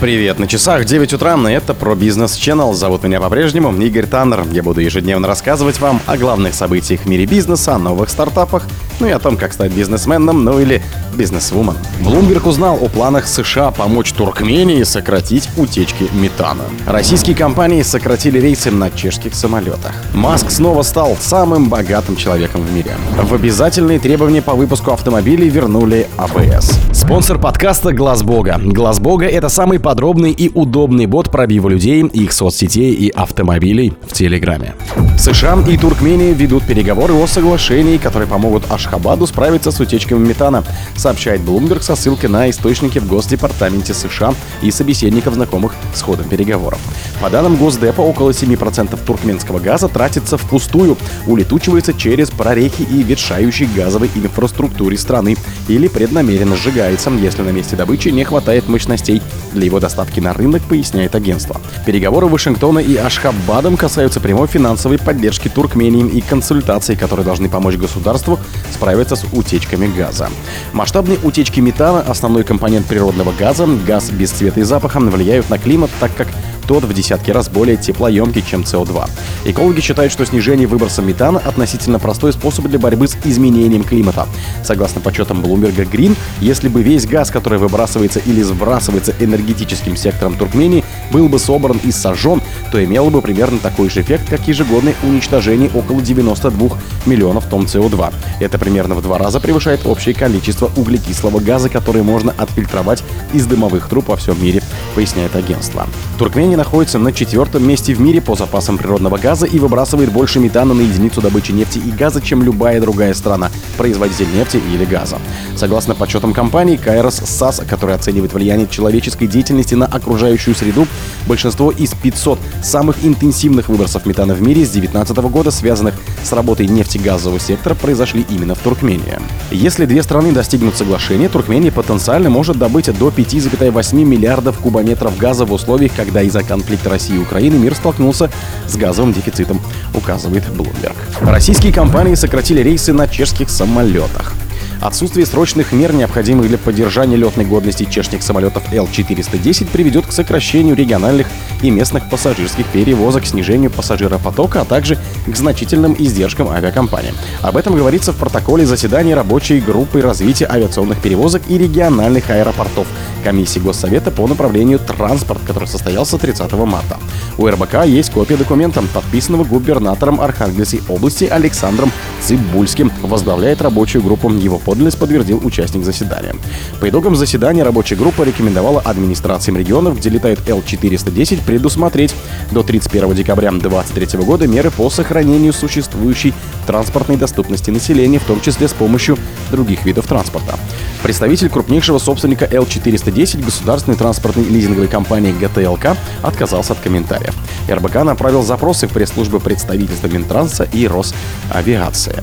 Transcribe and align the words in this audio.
Привет, 0.00 0.38
на 0.38 0.46
часах 0.46 0.84
9 0.84 1.14
утра, 1.14 1.36
и 1.50 1.52
это 1.52 1.74
про 1.74 1.96
бизнес 1.96 2.36
Channel. 2.36 2.72
Зовут 2.72 3.02
меня 3.02 3.20
по-прежнему 3.20 3.72
Игорь 3.82 4.06
Таннер. 4.06 4.44
Я 4.52 4.62
буду 4.62 4.80
ежедневно 4.80 5.26
рассказывать 5.26 5.80
вам 5.80 6.00
о 6.06 6.16
главных 6.16 6.54
событиях 6.54 7.00
в 7.00 7.06
мире 7.06 7.26
бизнеса, 7.26 7.74
о 7.74 7.78
новых 7.80 8.08
стартапах, 8.08 8.62
ну 9.00 9.08
и 9.08 9.10
о 9.10 9.18
том, 9.18 9.36
как 9.36 9.52
стать 9.52 9.72
бизнесменом, 9.72 10.44
ну 10.44 10.60
или 10.60 10.80
бизнесвумен. 11.14 11.74
Bloomberg 12.00 12.48
узнал 12.48 12.78
о 12.80 12.88
планах 12.88 13.26
США 13.26 13.72
помочь 13.72 14.12
Туркмении 14.12 14.84
сократить 14.84 15.48
утечки 15.56 16.08
метана. 16.14 16.62
Российские 16.86 17.34
компании 17.34 17.82
сократили 17.82 18.38
рейсы 18.38 18.70
на 18.70 18.92
чешских 18.92 19.34
самолетах. 19.34 19.92
Маск 20.14 20.52
снова 20.52 20.82
стал 20.82 21.16
самым 21.20 21.68
богатым 21.68 22.14
человеком 22.14 22.62
в 22.62 22.72
мире. 22.72 22.92
В 23.20 23.34
обязательные 23.34 23.98
требования 23.98 24.42
по 24.42 24.52
выпуску 24.52 24.92
автомобилей 24.92 25.48
вернули 25.48 26.06
АБС. 26.16 26.70
Спонсор 26.92 27.40
подкаста 27.40 27.92
Глаз 27.92 28.22
Бога. 28.22 28.60
Глаз 28.62 29.00
Бога 29.00 29.26
это 29.26 29.48
самый 29.48 29.80
подробный 29.88 30.32
и 30.32 30.50
удобный 30.52 31.06
бот 31.06 31.30
пробива 31.30 31.70
людей, 31.70 32.02
их 32.02 32.32
соцсетей 32.34 32.92
и 32.92 33.08
автомобилей 33.08 33.94
в 34.06 34.12
Телеграме. 34.12 34.74
США 35.16 35.64
и 35.66 35.78
Туркмения 35.78 36.34
ведут 36.34 36.64
переговоры 36.64 37.14
о 37.14 37.26
соглашении, 37.26 37.96
которые 37.96 38.28
помогут 38.28 38.64
Ашхабаду 38.70 39.26
справиться 39.26 39.70
с 39.70 39.80
утечками 39.80 40.18
метана, 40.18 40.62
сообщает 40.94 41.40
Bloomberg 41.40 41.80
со 41.80 41.96
ссылкой 41.96 42.28
на 42.28 42.50
источники 42.50 42.98
в 42.98 43.08
Госдепартаменте 43.08 43.94
США 43.94 44.34
и 44.60 44.70
собеседников, 44.70 45.32
знакомых 45.32 45.74
с 45.94 46.02
ходом 46.02 46.28
переговоров. 46.28 46.78
По 47.22 47.30
данным 47.30 47.56
Госдепа, 47.56 48.02
около 48.02 48.32
7% 48.32 48.98
туркменского 49.06 49.58
газа 49.58 49.88
тратится 49.88 50.36
впустую, 50.36 50.98
улетучивается 51.26 51.94
через 51.94 52.30
прорехи 52.30 52.82
и 52.82 53.02
ветшающей 53.02 53.66
газовой 53.74 54.10
инфраструктуре 54.14 54.98
страны 54.98 55.36
или 55.66 55.88
преднамеренно 55.88 56.56
сжигается, 56.56 57.08
если 57.08 57.40
на 57.40 57.52
месте 57.52 57.74
добычи 57.74 58.08
не 58.08 58.24
хватает 58.24 58.68
мощностей 58.68 59.22
для 59.52 59.64
его 59.64 59.80
доставки 59.80 60.20
на 60.20 60.32
рынок, 60.32 60.62
поясняет 60.62 61.14
агентство. 61.14 61.60
Переговоры 61.86 62.26
Вашингтона 62.26 62.78
и 62.78 62.96
Ашхабадом 62.96 63.76
касаются 63.76 64.20
прямой 64.20 64.46
финансовой 64.46 64.98
поддержки 64.98 65.48
Туркмении 65.48 66.06
и 66.06 66.20
консультаций, 66.20 66.96
которые 66.96 67.24
должны 67.24 67.48
помочь 67.48 67.76
государству 67.76 68.38
справиться 68.72 69.16
с 69.16 69.24
утечками 69.32 69.86
газа. 69.86 70.28
Масштабные 70.72 71.18
утечки 71.22 71.60
метана, 71.60 72.00
основной 72.00 72.44
компонент 72.44 72.86
природного 72.86 73.32
газа, 73.32 73.66
газ 73.86 74.10
без 74.10 74.30
цвета 74.30 74.60
и 74.60 74.64
запаха, 74.64 74.98
влияют 74.98 75.48
на 75.50 75.58
климат, 75.58 75.90
так 76.00 76.14
как 76.16 76.28
тот 76.68 76.84
в 76.84 76.92
десятки 76.92 77.30
раз 77.30 77.48
более 77.48 77.78
теплоемкий, 77.78 78.44
чем 78.48 78.60
СО2. 78.60 79.08
Экологи 79.46 79.80
считают, 79.80 80.12
что 80.12 80.26
снижение 80.26 80.68
выброса 80.68 81.00
метана 81.00 81.40
относительно 81.40 81.98
простой 81.98 82.32
способ 82.34 82.66
для 82.66 82.78
борьбы 82.78 83.08
с 83.08 83.16
изменением 83.24 83.82
климата. 83.82 84.28
Согласно 84.62 85.00
подсчетам 85.00 85.40
Bloomberg 85.40 85.90
Green, 85.90 86.14
если 86.40 86.68
бы 86.68 86.82
весь 86.82 87.06
газ, 87.06 87.30
который 87.30 87.58
выбрасывается 87.58 88.20
или 88.20 88.42
сбрасывается 88.42 89.14
энергетическим 89.18 89.96
сектором 89.96 90.36
Туркмении, 90.36 90.84
был 91.10 91.28
бы 91.28 91.38
собран 91.38 91.80
и 91.82 91.92
сожжен, 91.92 92.40
то 92.72 92.82
имело 92.82 93.10
бы 93.10 93.22
примерно 93.22 93.58
такой 93.58 93.90
же 93.90 94.02
эффект, 94.02 94.28
как 94.28 94.46
ежегодное 94.48 94.94
уничтожение 95.02 95.70
около 95.74 96.00
92 96.00 96.78
миллионов 97.06 97.46
тонн 97.46 97.64
СО2. 97.64 98.12
Это 98.40 98.58
примерно 98.58 98.94
в 98.94 99.02
два 99.02 99.18
раза 99.18 99.40
превышает 99.40 99.86
общее 99.86 100.14
количество 100.14 100.70
углекислого 100.76 101.40
газа, 101.40 101.68
который 101.68 102.02
можно 102.02 102.34
отфильтровать 102.36 103.02
из 103.32 103.46
дымовых 103.46 103.88
труб 103.88 104.08
во 104.08 104.16
всем 104.16 104.42
мире, 104.42 104.62
поясняет 104.94 105.36
агентство. 105.36 105.86
Туркмения 106.18 106.56
находится 106.56 106.98
на 106.98 107.12
четвертом 107.12 107.66
месте 107.66 107.94
в 107.94 108.00
мире 108.00 108.20
по 108.20 108.34
запасам 108.34 108.78
природного 108.78 109.18
газа 109.18 109.46
и 109.46 109.58
выбрасывает 109.58 110.12
больше 110.12 110.40
метана 110.40 110.74
на 110.74 110.82
единицу 110.82 111.20
добычи 111.20 111.52
нефти 111.52 111.78
и 111.78 111.90
газа, 111.90 112.20
чем 112.20 112.42
любая 112.42 112.80
другая 112.80 113.14
страна, 113.14 113.50
производитель 113.76 114.28
нефти 114.34 114.60
или 114.72 114.84
газа. 114.84 115.18
Согласно 115.58 115.96
подсчетам 115.96 116.34
компании 116.34 116.78
Kairos 116.78 117.24
SAS, 117.24 117.66
которая 117.66 117.96
оценивает 117.96 118.32
влияние 118.32 118.68
человеческой 118.68 119.26
деятельности 119.26 119.74
на 119.74 119.86
окружающую 119.86 120.54
среду, 120.54 120.86
большинство 121.26 121.72
из 121.72 121.94
500 121.94 122.38
самых 122.62 123.04
интенсивных 123.04 123.68
выбросов 123.68 124.06
метана 124.06 124.34
в 124.34 124.40
мире 124.40 124.64
с 124.64 124.70
2019 124.70 125.16
года, 125.32 125.50
связанных 125.50 125.94
с 126.22 126.30
работой 126.30 126.68
нефтегазового 126.68 127.40
сектора, 127.40 127.74
произошли 127.74 128.24
именно 128.30 128.54
в 128.54 128.58
Туркмении. 128.58 129.18
Если 129.50 129.84
две 129.84 130.04
страны 130.04 130.30
достигнут 130.30 130.76
соглашения, 130.76 131.28
Туркмения 131.28 131.72
потенциально 131.72 132.30
может 132.30 132.56
добыть 132.56 132.96
до 132.96 133.08
5,8 133.08 134.04
миллиардов 134.04 134.60
кубометров 134.60 135.18
газа 135.18 135.44
в 135.44 135.52
условиях, 135.52 135.90
когда 135.96 136.22
из-за 136.22 136.44
конфликта 136.44 136.90
России 136.90 137.16
и 137.16 137.18
Украины 137.18 137.56
мир 137.56 137.74
столкнулся 137.74 138.30
с 138.68 138.76
газовым 138.76 139.12
дефицитом, 139.12 139.60
указывает 139.92 140.44
Bloomberg. 140.50 140.94
Российские 141.20 141.72
компании 141.72 142.14
сократили 142.14 142.60
рейсы 142.60 142.92
на 142.92 143.08
чешских 143.08 143.50
самолетах. 143.50 144.37
Отсутствие 144.80 145.26
срочных 145.26 145.72
мер, 145.72 145.92
необходимых 145.92 146.46
для 146.48 146.56
поддержания 146.56 147.16
летной 147.16 147.44
годности 147.44 147.84
чешских 147.84 148.22
самолетов 148.22 148.62
Л-410, 148.72 149.66
приведет 149.72 150.06
к 150.06 150.12
сокращению 150.12 150.76
региональных 150.76 151.26
и 151.62 151.70
местных 151.70 152.08
пассажирских 152.08 152.64
перевозок, 152.66 153.26
снижению 153.26 153.70
пассажиропотока, 153.70 154.60
а 154.60 154.64
также 154.64 154.96
к 155.26 155.34
значительным 155.34 155.96
издержкам 155.98 156.48
авиакомпаний. 156.48 157.12
Об 157.42 157.56
этом 157.56 157.74
говорится 157.76 158.12
в 158.12 158.16
протоколе 158.16 158.66
заседания 158.66 159.14
рабочей 159.14 159.60
группы 159.60 160.00
развития 160.00 160.46
авиационных 160.46 161.02
перевозок 161.02 161.42
и 161.48 161.58
региональных 161.58 162.30
аэропортов 162.30 162.86
комиссии 163.24 163.58
Госсовета 163.58 164.12
по 164.12 164.28
направлению 164.28 164.78
транспорт, 164.78 165.40
который 165.44 165.68
состоялся 165.68 166.18
30 166.18 166.52
марта. 166.52 166.98
У 167.36 167.48
РБК 167.48 167.84
есть 167.86 168.12
копия 168.12 168.36
документа, 168.36 168.82
подписанного 168.94 169.42
губернатором 169.44 170.20
Архангельской 170.20 170.80
области 170.88 171.24
Александром 171.24 171.90
Цибульским. 172.20 172.92
Возглавляет 173.02 173.60
рабочую 173.60 174.02
группу. 174.02 174.28
Его 174.28 174.58
подлинность 174.68 174.98
подтвердил 174.98 175.40
участник 175.42 175.82
заседания. 175.82 176.34
По 176.78 176.90
итогам 176.90 177.16
заседания 177.16 177.62
рабочая 177.62 177.96
группа 177.96 178.22
рекомендовала 178.22 178.82
администрациям 178.82 179.56
регионов, 179.56 179.96
где 179.96 180.10
летает 180.10 180.46
Л-410, 180.46 181.42
предусмотреть 181.46 182.14
до 182.50 182.62
31 182.62 183.14
декабря 183.14 183.50
2023 183.50 184.20
года 184.20 184.46
меры 184.46 184.70
по 184.70 184.90
сохранению 184.90 185.54
существующей 185.54 186.34
транспортной 186.66 187.16
доступности 187.16 187.70
населения, 187.70 188.18
в 188.18 188.24
том 188.24 188.42
числе 188.42 188.68
с 188.68 188.74
помощью 188.74 189.16
других 189.50 189.86
видов 189.86 190.06
транспорта. 190.06 190.58
Представитель 191.02 191.48
крупнейшего 191.48 191.96
собственника 191.96 192.44
L410 192.44 193.42
государственной 193.42 193.96
транспортной 193.96 194.44
лизинговой 194.44 194.88
компании 194.88 195.32
ГТЛК 195.32 195.96
отказался 196.22 196.74
от 196.74 196.80
комментариев. 196.80 197.34
РБК 197.70 198.04
направил 198.04 198.42
запросы 198.42 198.86
в 198.86 198.92
пресс-службы 198.92 199.40
представительства 199.40 200.08
Минтранса 200.08 200.64
и 200.64 200.86
Росавиации. 200.86 202.22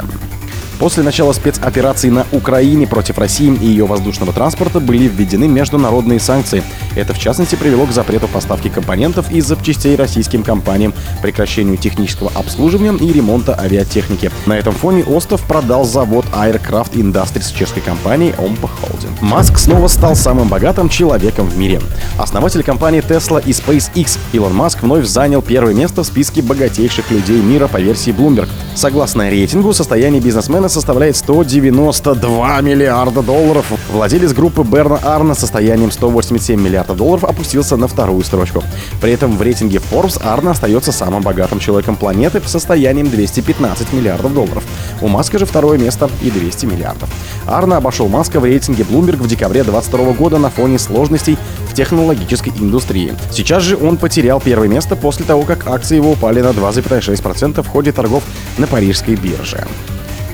После 0.79 1.03
начала 1.03 1.31
спецоперации 1.31 2.09
на 2.09 2.25
Украине 2.31 2.85
против 2.85 3.17
России 3.17 3.53
и 3.61 3.65
ее 3.65 3.85
воздушного 3.85 4.33
транспорта 4.33 4.79
были 4.79 5.07
введены 5.07 5.47
международные 5.47 6.19
санкции. 6.19 6.63
Это, 6.95 7.13
в 7.13 7.19
частности, 7.19 7.55
привело 7.55 7.85
к 7.85 7.91
запрету 7.91 8.27
поставки 8.27 8.67
компонентов 8.67 9.31
и 9.31 9.39
запчастей 9.41 9.95
российским 9.95 10.43
компаниям, 10.43 10.93
прекращению 11.21 11.77
технического 11.77 12.31
обслуживания 12.35 12.97
и 12.97 13.13
ремонта 13.13 13.57
авиатехники. 13.57 14.31
На 14.45 14.57
этом 14.57 14.73
фоне 14.73 15.03
Остов 15.05 15.41
продал 15.41 15.85
завод 15.85 16.25
Aircraft 16.33 16.93
Industries 16.93 17.55
чешской 17.57 17.81
компании 17.81 18.35
Ompa 18.37 18.69
Holding. 18.81 19.11
Маск 19.21 19.57
снова 19.57 19.87
стал 19.87 20.15
самым 20.15 20.49
богатым 20.49 20.89
человеком 20.89 21.47
в 21.47 21.57
мире. 21.57 21.79
Основатель 22.17 22.63
компании 22.63 23.01
Tesla 23.01 23.41
и 23.45 23.51
SpaceX 23.51 24.19
Илон 24.33 24.53
Маск 24.53 24.81
вновь 24.81 25.05
занял 25.05 25.41
первое 25.41 25.73
место 25.73 26.03
в 26.03 26.07
списке 26.07 26.41
богатейших 26.41 27.11
людей 27.11 27.41
мира 27.41 27.67
по 27.67 27.77
версии 27.77 28.11
Bloomberg. 28.11 28.49
Согласно 28.75 29.29
рейтингу, 29.29 29.73
состояние 29.73 30.21
бизнесмена 30.21 30.64
Арна 30.65 30.73
составляет 30.73 31.15
192 31.15 32.61
миллиарда 32.61 33.21
долларов. 33.21 33.71
Владелец 33.91 34.33
группы 34.33 34.63
Берна 34.63 34.97
Арна 35.03 35.35
с 35.35 35.39
состоянием 35.39 35.91
187 35.91 36.59
миллиардов 36.59 36.97
долларов 36.97 37.23
опустился 37.23 37.77
на 37.77 37.87
вторую 37.87 38.23
строчку. 38.23 38.63
При 38.99 39.11
этом 39.11 39.37
в 39.37 39.41
рейтинге 39.43 39.79
Forbes 39.91 40.19
Арна 40.23 40.51
остается 40.51 40.91
самым 40.91 41.21
богатым 41.21 41.59
человеком 41.59 41.95
планеты 41.95 42.41
с 42.43 42.49
состоянием 42.49 43.11
215 43.11 43.93
миллиардов 43.93 44.33
долларов. 44.33 44.63
У 45.01 45.07
Маска 45.07 45.37
же 45.37 45.45
второе 45.45 45.77
место 45.77 46.09
и 46.23 46.31
200 46.31 46.65
миллиардов. 46.65 47.09
Арна 47.45 47.77
обошел 47.77 48.07
Маска 48.07 48.39
в 48.39 48.45
рейтинге 48.45 48.85
Bloomberg 48.85 49.17
в 49.17 49.27
декабре 49.27 49.63
2022 49.63 50.13
года 50.13 50.39
на 50.39 50.49
фоне 50.49 50.79
сложностей 50.79 51.37
в 51.69 51.75
технологической 51.75 52.51
индустрии. 52.59 53.13
Сейчас 53.29 53.61
же 53.61 53.77
он 53.77 53.97
потерял 53.97 54.41
первое 54.41 54.67
место 54.67 54.95
после 54.95 55.25
того, 55.25 55.43
как 55.43 55.67
акции 55.67 55.97
его 55.97 56.13
упали 56.13 56.41
на 56.41 56.49
2,6% 56.49 57.61
в 57.61 57.67
ходе 57.67 57.91
торгов 57.91 58.23
на 58.57 58.65
парижской 58.65 59.13
бирже. 59.13 59.67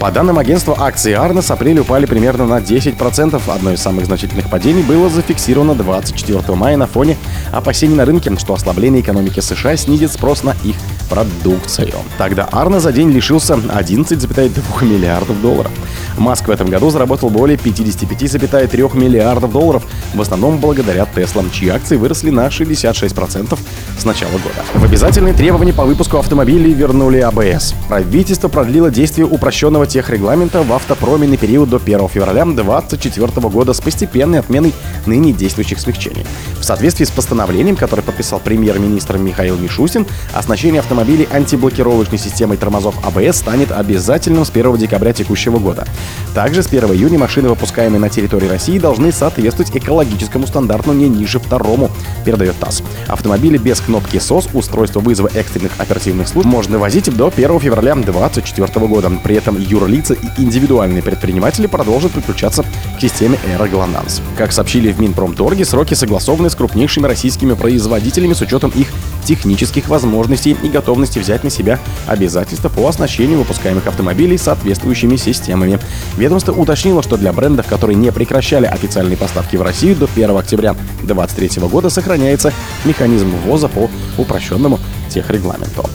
По 0.01 0.09
данным 0.09 0.39
агентства, 0.39 0.75
акции 0.79 1.13
Арна 1.13 1.43
с 1.43 1.51
апреля 1.51 1.83
упали 1.83 2.07
примерно 2.07 2.47
на 2.47 2.57
10%. 2.57 3.39
Одно 3.53 3.71
из 3.71 3.79
самых 3.81 4.07
значительных 4.07 4.49
падений 4.49 4.81
было 4.81 5.09
зафиксировано 5.09 5.75
24 5.75 6.55
мая 6.55 6.75
на 6.75 6.87
фоне 6.87 7.17
опасений 7.51 7.95
на 7.95 8.03
рынке, 8.03 8.35
что 8.39 8.55
ослабление 8.55 9.03
экономики 9.03 9.41
США 9.41 9.77
снизит 9.77 10.11
спрос 10.11 10.41
на 10.41 10.55
их 10.63 10.75
продукцию. 11.07 11.93
Тогда 12.17 12.49
Арна 12.51 12.79
за 12.79 12.91
день 12.91 13.11
лишился 13.11 13.53
11,2 13.53 14.85
миллиардов 14.85 15.39
долларов. 15.39 15.71
Маск 16.17 16.47
в 16.47 16.51
этом 16.51 16.69
году 16.69 16.89
заработал 16.89 17.29
более 17.29 17.57
55,3 17.57 18.97
миллиардов 18.97 19.51
долларов, 19.51 19.83
в 20.13 20.21
основном 20.21 20.57
благодаря 20.57 21.05
Теслам, 21.05 21.49
чьи 21.51 21.69
акции 21.69 21.95
выросли 21.95 22.29
на 22.29 22.47
66% 22.47 23.57
с 23.97 24.05
начала 24.05 24.31
года. 24.31 24.63
В 24.73 24.83
обязательные 24.83 25.33
требования 25.33 25.73
по 25.73 25.83
выпуску 25.83 26.17
автомобилей 26.17 26.73
вернули 26.73 27.19
АБС. 27.19 27.73
Правительство 27.87 28.47
продлило 28.47 28.89
действие 28.89 29.25
упрощенного 29.25 29.87
техрегламента 29.87 30.63
в 30.63 30.71
автопроме 30.73 31.27
на 31.27 31.37
период 31.37 31.69
до 31.69 31.77
1 31.77 32.09
февраля 32.09 32.45
2024 32.45 33.49
года 33.49 33.73
с 33.73 33.81
постепенной 33.81 34.39
отменой 34.39 34.73
ныне 35.05 35.33
действующих 35.33 35.79
смягчений. 35.79 36.25
В 36.61 36.63
соответствии 36.63 37.05
с 37.05 37.09
постановлением, 37.09 37.75
которое 37.75 38.03
подписал 38.03 38.39
премьер-министр 38.39 39.17
Михаил 39.17 39.57
Мишустин, 39.57 40.05
оснащение 40.31 40.79
автомобилей 40.79 41.27
антиблокировочной 41.31 42.19
системой 42.19 42.57
тормозов 42.57 42.95
АБС 43.03 43.37
станет 43.37 43.71
обязательным 43.71 44.45
с 44.45 44.51
1 44.51 44.77
декабря 44.77 45.11
текущего 45.11 45.57
года. 45.57 45.87
Также 46.35 46.61
с 46.61 46.67
1 46.67 46.91
июня 46.93 47.17
машины, 47.17 47.49
выпускаемые 47.49 47.99
на 47.99 48.09
территории 48.09 48.47
России, 48.47 48.77
должны 48.77 49.11
соответствовать 49.11 49.75
экологическому 49.75 50.45
стандарту 50.45 50.93
не 50.93 51.09
ниже 51.09 51.39
второму, 51.39 51.89
передает 52.25 52.55
ТАСС. 52.59 52.83
Автомобили 53.07 53.57
без 53.57 53.81
кнопки 53.81 54.19
СОС, 54.19 54.47
устройство 54.53 54.99
вызова 54.99 55.31
экстренных 55.33 55.71
оперативных 55.79 56.27
служб 56.27 56.47
можно 56.47 56.77
возить 56.77 57.11
до 57.17 57.33
1 57.35 57.59
февраля 57.59 57.95
2024 57.95 58.85
года. 58.85 59.11
При 59.23 59.35
этом 59.35 59.59
юрлица 59.59 60.13
и 60.13 60.27
индивидуальные 60.37 61.01
предприниматели 61.01 61.65
продолжат 61.65 62.11
подключаться 62.11 62.63
к 62.63 63.01
системе 63.01 63.39
Эра 63.51 63.67
Глонанс. 63.67 64.21
Как 64.37 64.51
сообщили 64.51 64.91
в 64.91 64.99
Минпромторге, 64.99 65.65
сроки 65.65 65.95
согласованы 65.95 66.50
с 66.51 66.55
крупнейшими 66.55 67.07
российскими 67.07 67.53
производителями 67.53 68.33
с 68.33 68.41
учетом 68.41 68.71
их 68.75 68.87
технических 69.23 69.87
возможностей 69.87 70.57
и 70.61 70.67
готовности 70.67 71.19
взять 71.19 71.43
на 71.43 71.49
себя 71.49 71.79
обязательства 72.07 72.69
по 72.69 72.87
оснащению 72.87 73.39
выпускаемых 73.39 73.87
автомобилей 73.87 74.37
соответствующими 74.37 75.15
системами. 75.15 75.79
Ведомство 76.17 76.53
уточнило, 76.53 77.03
что 77.03 77.17
для 77.17 77.33
брендов, 77.33 77.67
которые 77.67 77.95
не 77.95 78.11
прекращали 78.11 78.65
официальные 78.65 79.17
поставки 79.17 79.55
в 79.55 79.61
Россию 79.61 79.95
до 79.95 80.05
1 80.05 80.37
октября 80.37 80.73
2023 81.03 81.67
года, 81.67 81.89
сохраняется 81.89 82.53
механизм 82.85 83.31
ввоза 83.45 83.67
по 83.67 83.89
упрощенному 84.17 84.79
техрегламенту. 85.09 85.85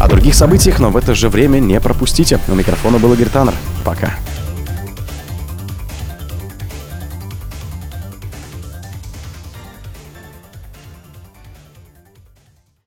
О 0.00 0.08
других 0.08 0.34
событиях, 0.34 0.78
но 0.78 0.90
в 0.90 0.96
это 0.96 1.14
же 1.14 1.28
время 1.28 1.58
не 1.58 1.80
пропустите. 1.80 2.38
У 2.48 2.54
микрофона 2.54 2.98
был 2.98 3.12
Игорь 3.14 3.28
Таннер. 3.28 3.54
Пока. 3.84 4.14